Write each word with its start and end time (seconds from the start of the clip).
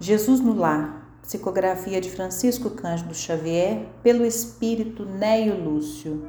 Jesus 0.00 0.38
no 0.38 0.54
Lar, 0.54 1.10
psicografia 1.22 2.00
de 2.00 2.08
Francisco 2.08 2.70
Cândido 2.70 3.12
Xavier, 3.12 3.88
pelo 4.00 4.24
espírito 4.24 5.04
Neio 5.04 5.60
Lúcio. 5.60 6.28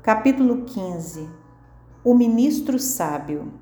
Capítulo 0.00 0.62
15 0.64 1.28
O 2.04 2.14
ministro 2.14 2.78
sábio. 2.78 3.54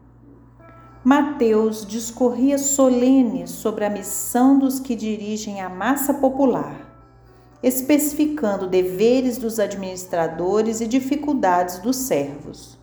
Mateus 1.03 1.87
discorria 1.87 2.59
solene 2.59 3.49
sobre 3.49 3.87
a 3.87 3.91
missão 3.91 4.59
dos 4.59 4.79
que 4.79 4.95
dirigem 4.95 5.63
a 5.63 5.71
massa 5.71 6.13
popular, 6.13 6.77
especificando 7.63 8.67
deveres 8.67 9.39
dos 9.39 9.59
administradores 9.59 10.83
e 10.83 10.87
dificuldades 10.87 11.79
dos 11.79 11.97
servos. 11.97 12.79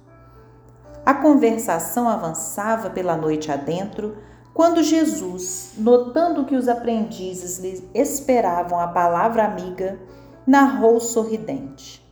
A 1.05 1.13
conversação 1.13 2.09
avançava 2.09 2.89
pela 2.89 3.15
noite 3.15 3.51
adentro 3.51 4.17
quando 4.57 4.81
Jesus, 4.81 5.73
notando 5.77 6.43
que 6.43 6.55
os 6.55 6.67
aprendizes 6.67 7.59
lhe 7.59 7.87
esperavam 7.93 8.79
a 8.79 8.87
palavra 8.87 9.45
amiga, 9.45 9.99
narrou 10.47 10.99
sorridente. 10.99 12.03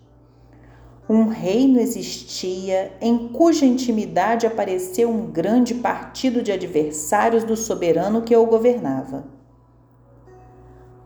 Um 1.10 1.28
reino 1.28 1.80
existia 1.80 2.94
em 3.02 3.30
cuja 3.30 3.66
intimidade 3.66 4.46
apareceu 4.46 5.10
um 5.10 5.26
grande 5.26 5.74
partido 5.74 6.44
de 6.44 6.52
adversários 6.52 7.44
do 7.44 7.58
soberano 7.58 8.22
que 8.22 8.36
o 8.36 8.46
governava. 8.46 9.26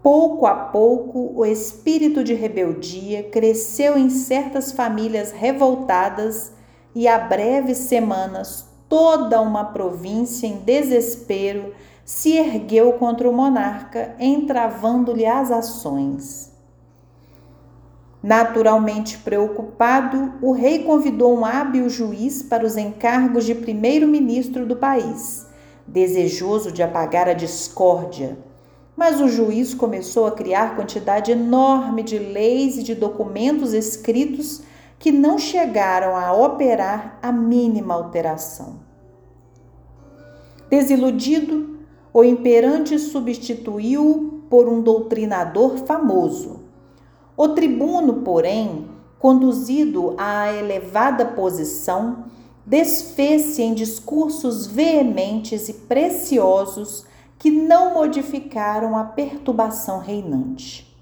Pouco 0.03 0.45
a 0.45 0.55
pouco, 0.55 1.31
o 1.37 1.45
espírito 1.45 2.21
de 2.21 2.33
rebeldia 2.33 3.23
cresceu 3.23 3.97
em 3.97 4.09
certas 4.09 4.73
famílias 4.73 5.31
revoltadas 5.31 6.51
e, 6.93 7.07
há 7.07 7.17
breves 7.17 7.77
semanas, 7.77 8.68
toda 8.89 9.39
uma 9.39 9.65
província 9.65 10.47
em 10.47 10.57
desespero 10.57 11.73
se 12.03 12.35
ergueu 12.35 12.93
contra 12.93 13.29
o 13.29 13.33
monarca, 13.33 14.15
entravando-lhe 14.19 15.27
as 15.27 15.51
ações. 15.51 16.51
Naturalmente 18.21 19.19
preocupado, 19.19 20.33
o 20.41 20.51
rei 20.51 20.79
convidou 20.79 21.37
um 21.37 21.45
hábil 21.45 21.87
juiz 21.87 22.41
para 22.41 22.65
os 22.65 22.75
encargos 22.75 23.45
de 23.45 23.55
primeiro-ministro 23.55 24.65
do 24.65 24.75
país, 24.75 25.47
desejoso 25.87 26.71
de 26.71 26.83
apagar 26.83 27.29
a 27.29 27.33
discórdia. 27.33 28.37
Mas 28.97 29.21
o 29.21 29.29
juiz 29.29 29.73
começou 29.73 30.27
a 30.27 30.31
criar 30.31 30.75
quantidade 30.75 31.31
enorme 31.31 32.03
de 32.03 32.19
leis 32.19 32.77
e 32.77 32.83
de 32.83 32.93
documentos 32.95 33.73
escritos 33.73 34.63
que 34.99 35.11
não 35.11 35.39
chegaram 35.39 36.15
a 36.15 36.33
operar 36.33 37.17
a 37.21 37.31
mínima 37.31 37.93
alteração. 37.93 38.81
Desiludido, 40.69 41.79
o 42.13 42.23
imperante 42.23 42.99
substituiu 42.99 44.43
por 44.49 44.67
um 44.67 44.81
doutrinador 44.81 45.77
famoso. 45.77 46.59
O 47.37 47.47
tribuno, 47.49 48.21
porém, 48.21 48.89
conduzido 49.17 50.15
à 50.17 50.51
elevada 50.51 51.25
posição, 51.25 52.25
desfez-se 52.65 53.61
em 53.61 53.73
discursos 53.73 54.67
veementes 54.67 55.69
e 55.69 55.73
preciosos 55.73 57.05
que 57.37 57.49
não 57.49 57.93
modificaram 57.93 58.97
a 58.97 59.05
perturbação 59.05 59.99
reinante. 59.99 60.93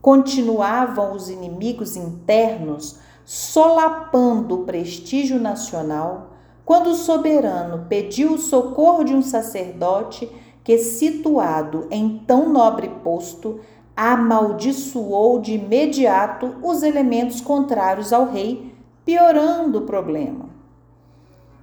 Continuavam 0.00 1.14
os 1.14 1.28
inimigos 1.28 1.96
internos 1.96 3.00
solapando 3.30 4.54
o 4.54 4.64
prestígio 4.64 5.38
nacional, 5.38 6.30
quando 6.64 6.86
o 6.86 6.94
soberano 6.94 7.84
pediu 7.86 8.32
o 8.32 8.38
socorro 8.38 9.04
de 9.04 9.14
um 9.14 9.20
sacerdote 9.20 10.26
que, 10.64 10.78
situado 10.78 11.86
em 11.90 12.22
tão 12.26 12.48
nobre 12.48 12.88
posto, 13.04 13.60
amaldiçoou 13.94 15.42
de 15.42 15.56
imediato 15.56 16.56
os 16.62 16.82
elementos 16.82 17.42
contrários 17.42 18.14
ao 18.14 18.30
rei, 18.30 18.74
piorando 19.04 19.80
o 19.80 19.82
problema. 19.82 20.48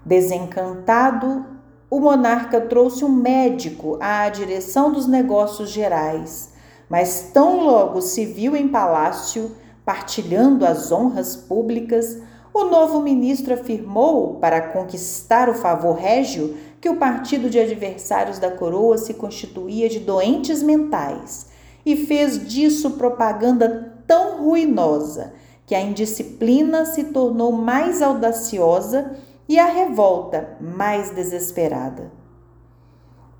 Desencantado, 0.06 1.48
o 1.90 2.00
monarca 2.00 2.62
trouxe 2.62 3.04
um 3.04 3.10
médico 3.10 3.98
à 4.00 4.30
direção 4.30 4.92
dos 4.92 5.08
negócios 5.08 5.72
gerais, 5.72 6.54
mas 6.88 7.32
tão 7.34 7.64
logo 7.64 8.02
se 8.02 8.24
viu 8.24 8.56
em 8.56 8.68
palácio, 8.68 9.65
partilhando 9.86 10.66
as 10.66 10.92
honras 10.92 11.36
públicas, 11.36 12.18
o 12.54 12.66
novo 12.66 13.02
ministro 13.02 13.54
afirmou, 13.54 14.36
para 14.36 14.70
conquistar 14.70 15.50
o 15.50 15.54
favor 15.54 15.94
régio, 15.94 16.58
que 16.82 16.90
o 16.90 16.98
partido 16.98 17.50
de 17.50 17.60
adversários 17.60 18.40
da 18.40 18.50
coroa 18.50 18.98
se 18.98 19.14
constituía 19.14 19.88
de 19.90 20.00
doentes 20.00 20.64
mentais 20.64 21.48
e 21.86 21.96
fez 21.96 22.48
disso 22.48 22.92
propaganda 22.92 23.94
tão 24.08 24.44
ruinosa 24.44 25.34
que 25.66 25.76
a 25.76 25.82
indisciplina 25.82 26.86
se 26.86 27.06
tornou 27.06 27.52
mais 27.52 28.02
audaciosa 28.02 29.16
e 29.48 29.60
a 29.60 29.66
revolta 29.66 30.58
mais 30.60 31.12
desesperada. 31.12 32.12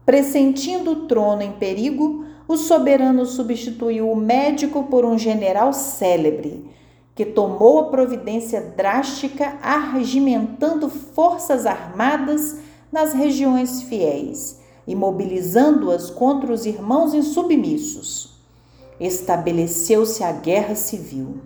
Pressentindo 0.06 0.92
o 0.92 1.08
trono 1.08 1.42
em 1.42 1.54
perigo, 1.54 2.25
o 2.48 2.58
soberano 2.58 3.26
substituiu 3.26 4.10
o 4.10 4.16
médico 4.16 4.84
por 4.84 5.04
um 5.06 5.18
general 5.18 5.74
célebre, 5.74 6.70
que 7.16 7.26
tomou 7.26 7.80
a 7.80 7.86
providência 7.86 8.62
drástica 8.62 9.58
arregimentando 9.62 10.90
forças 10.90 11.66
armadas 11.66 12.60
nas 12.92 13.14
regiões 13.14 13.84
fiéis 13.84 14.60
e 14.86 14.94
mobilizando-as 14.94 16.10
contra 16.10 16.52
os 16.52 16.66
irmãos 16.66 17.14
insubmissos. 17.14 18.36
Estabeleceu-se 19.00 20.24
a 20.24 20.32
guerra 20.32 20.76
civil. 20.76 21.38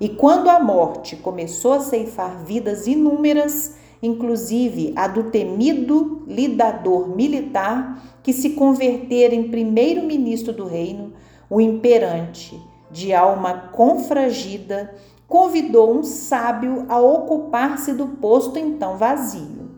E 0.00 0.08
quando 0.08 0.50
a 0.50 0.58
morte 0.58 1.16
começou 1.16 1.74
a 1.74 1.80
ceifar 1.80 2.42
vidas 2.44 2.86
inúmeras, 2.86 3.76
inclusive 4.02 4.92
a 4.96 5.06
do 5.06 5.24
temido 5.24 6.24
lidador 6.26 7.14
militar 7.14 8.02
que 8.22 8.32
se 8.32 8.50
convertera 8.50 9.34
em 9.34 9.48
primeiro-ministro 9.48 10.52
do 10.52 10.66
reino, 10.66 11.12
o 11.48 11.60
imperante, 11.60 12.60
de 12.90 13.14
alma 13.14 13.70
confragida, 13.72 14.94
convidou 15.28 15.96
um 15.96 16.02
sábio 16.02 16.84
a 16.88 17.00
ocupar-se 17.00 17.92
do 17.92 18.06
posto 18.06 18.58
então 18.58 18.96
vazio. 18.96 19.70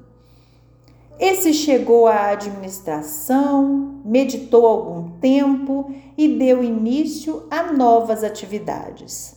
Esse 1.18 1.52
chegou 1.52 2.08
à 2.08 2.30
administração, 2.30 4.00
meditou 4.04 4.66
algum 4.66 5.10
tempo 5.20 5.94
e 6.18 6.26
deu 6.26 6.64
início 6.64 7.44
a 7.50 7.72
novas 7.72 8.24
atividades. 8.24 9.36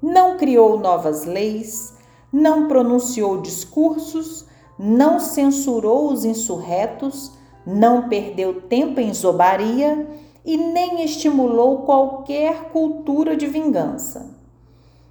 Não 0.00 0.38
criou 0.38 0.78
novas 0.78 1.24
leis, 1.24 1.95
não 2.36 2.68
pronunciou 2.68 3.40
discursos, 3.40 4.44
não 4.78 5.18
censurou 5.18 6.12
os 6.12 6.22
insurretos, 6.22 7.32
não 7.66 8.10
perdeu 8.10 8.60
tempo 8.60 9.00
em 9.00 9.12
zobaria 9.14 10.06
e 10.44 10.58
nem 10.58 11.02
estimulou 11.02 11.78
qualquer 11.78 12.64
cultura 12.64 13.34
de 13.34 13.46
vingança. 13.46 14.36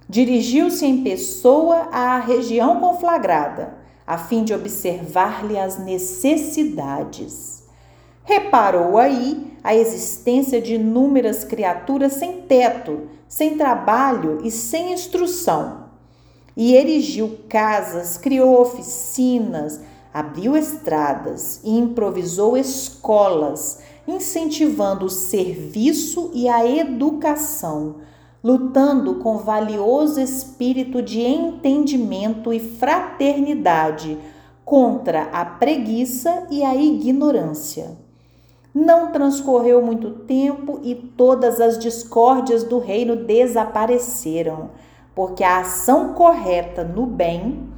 Dirigiu-se 0.08 0.86
em 0.86 1.02
pessoa 1.02 1.88
à 1.90 2.16
região 2.20 2.78
conflagrada, 2.78 3.76
a 4.06 4.16
fim 4.16 4.44
de 4.44 4.54
observar-lhe 4.54 5.58
as 5.58 5.80
necessidades. 5.80 7.64
Reparou 8.22 8.98
aí 8.98 9.52
a 9.64 9.74
existência 9.74 10.62
de 10.62 10.76
inúmeras 10.76 11.42
criaturas 11.42 12.12
sem 12.12 12.42
teto, 12.42 13.08
sem 13.26 13.58
trabalho 13.58 14.38
e 14.44 14.50
sem 14.52 14.92
instrução 14.92 15.85
e 16.56 16.74
erigiu 16.74 17.38
casas, 17.48 18.16
criou 18.16 18.60
oficinas, 18.60 19.80
abriu 20.12 20.56
estradas 20.56 21.60
e 21.62 21.78
improvisou 21.78 22.56
escolas, 22.56 23.80
incentivando 24.08 25.04
o 25.04 25.10
serviço 25.10 26.30
e 26.32 26.48
a 26.48 26.66
educação, 26.66 27.96
lutando 28.42 29.16
com 29.16 29.38
valioso 29.38 30.20
espírito 30.20 31.02
de 31.02 31.20
entendimento 31.20 32.52
e 32.52 32.60
fraternidade 32.60 34.16
contra 34.64 35.24
a 35.24 35.44
preguiça 35.44 36.46
e 36.50 36.64
a 36.64 36.74
ignorância. 36.74 37.98
Não 38.74 39.10
transcorreu 39.10 39.82
muito 39.82 40.10
tempo 40.10 40.80
e 40.82 40.94
todas 40.94 41.60
as 41.60 41.78
discórdias 41.78 42.62
do 42.64 42.78
reino 42.78 43.16
desapareceram 43.16 44.70
porque 45.16 45.42
a 45.42 45.60
ação 45.60 46.12
correta 46.12 46.84
no 46.84 47.06
bem 47.06 47.70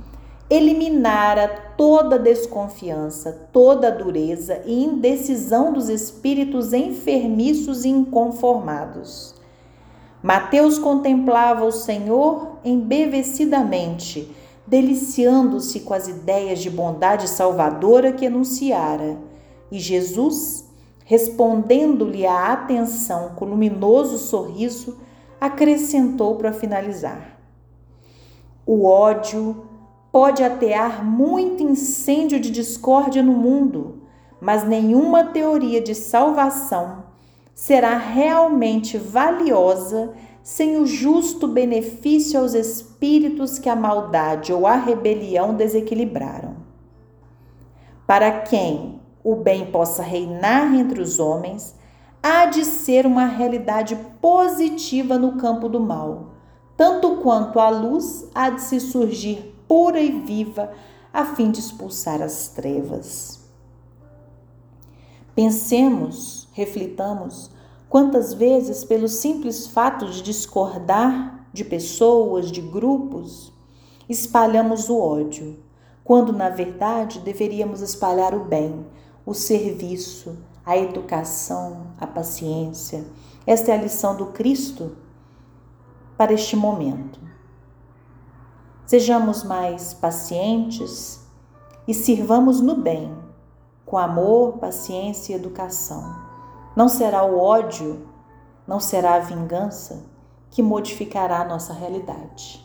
eliminara 0.50 1.46
toda 1.76 2.18
desconfiança, 2.18 3.48
toda 3.52 3.92
dureza 3.92 4.60
e 4.66 4.82
indecisão 4.82 5.72
dos 5.72 5.88
espíritos 5.88 6.72
enfermiços 6.72 7.84
e 7.84 7.90
inconformados. 7.90 9.36
Mateus 10.20 10.80
contemplava 10.80 11.64
o 11.64 11.70
Senhor 11.70 12.58
embevecidamente, 12.64 14.34
deliciando-se 14.66 15.80
com 15.80 15.94
as 15.94 16.08
ideias 16.08 16.58
de 16.58 16.68
bondade 16.68 17.28
salvadora 17.28 18.10
que 18.10 18.26
anunciara. 18.26 19.16
E 19.70 19.78
Jesus, 19.78 20.64
respondendo-lhe 21.04 22.26
a 22.26 22.52
atenção 22.52 23.30
com 23.36 23.44
luminoso 23.44 24.18
sorriso, 24.18 24.96
acrescentou 25.40 26.36
para 26.36 26.52
finalizar: 26.52 27.38
O 28.66 28.84
ódio 28.84 29.64
pode 30.10 30.42
atear 30.42 31.04
muito 31.04 31.62
incêndio 31.62 32.40
de 32.40 32.50
discórdia 32.50 33.22
no 33.22 33.32
mundo, 33.32 34.02
mas 34.40 34.66
nenhuma 34.66 35.24
teoria 35.24 35.80
de 35.80 35.94
salvação 35.94 37.04
será 37.54 37.96
realmente 37.96 38.96
valiosa 38.96 40.12
sem 40.42 40.78
o 40.78 40.86
justo 40.86 41.46
benefício 41.46 42.40
aos 42.40 42.54
espíritos 42.54 43.58
que 43.58 43.68
a 43.68 43.76
maldade 43.76 44.52
ou 44.52 44.66
a 44.66 44.76
rebelião 44.76 45.54
desequilibraram. 45.54 46.56
Para 48.06 48.40
quem 48.40 48.98
o 49.22 49.36
bem 49.36 49.66
possa 49.66 50.02
reinar 50.02 50.74
entre 50.74 51.02
os 51.02 51.18
homens, 51.18 51.74
há 52.28 52.44
de 52.44 52.62
ser 52.62 53.06
uma 53.06 53.24
realidade 53.24 53.96
positiva 54.20 55.16
no 55.16 55.38
campo 55.38 55.66
do 55.66 55.80
mal, 55.80 56.34
tanto 56.76 57.16
quanto 57.16 57.58
a 57.58 57.70
luz 57.70 58.28
há 58.34 58.50
de 58.50 58.60
se 58.60 58.78
surgir 58.80 59.54
pura 59.66 59.98
e 59.98 60.10
viva 60.20 60.70
a 61.10 61.24
fim 61.24 61.50
de 61.50 61.60
expulsar 61.60 62.20
as 62.20 62.48
trevas. 62.48 63.40
Pensemos, 65.34 66.48
reflitamos, 66.52 67.50
quantas 67.88 68.34
vezes, 68.34 68.84
pelo 68.84 69.08
simples 69.08 69.66
fato 69.66 70.04
de 70.06 70.20
discordar 70.20 71.48
de 71.50 71.64
pessoas, 71.64 72.52
de 72.52 72.60
grupos, 72.60 73.50
espalhamos 74.06 74.90
o 74.90 75.00
ódio, 75.00 75.58
quando 76.04 76.32
na 76.32 76.50
verdade 76.50 77.20
deveríamos 77.20 77.80
espalhar 77.80 78.34
o 78.34 78.44
bem, 78.44 78.84
o 79.24 79.32
serviço, 79.32 80.36
a 80.68 80.76
educação, 80.76 81.94
a 81.98 82.06
paciência. 82.06 83.06
Esta 83.46 83.70
é 83.70 83.74
a 83.74 83.80
lição 83.80 84.14
do 84.14 84.26
Cristo 84.26 84.98
para 86.14 86.34
este 86.34 86.54
momento. 86.54 87.18
Sejamos 88.84 89.44
mais 89.44 89.94
pacientes 89.94 91.26
e 91.86 91.94
sirvamos 91.94 92.60
no 92.60 92.74
bem, 92.74 93.16
com 93.86 93.96
amor, 93.96 94.58
paciência 94.58 95.32
e 95.32 95.36
educação. 95.36 96.04
Não 96.76 96.86
será 96.86 97.24
o 97.24 97.38
ódio, 97.38 98.06
não 98.66 98.78
será 98.78 99.14
a 99.14 99.20
vingança 99.20 100.04
que 100.50 100.62
modificará 100.62 101.40
a 101.40 101.48
nossa 101.48 101.72
realidade. 101.72 102.62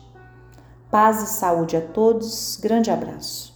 Paz 0.90 1.22
e 1.22 1.26
saúde 1.26 1.74
a 1.74 1.80
todos. 1.80 2.58
Grande 2.60 2.90
abraço. 2.90 3.53